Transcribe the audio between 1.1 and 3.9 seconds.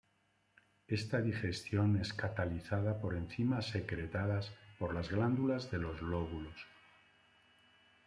digestión es catalizada por enzimas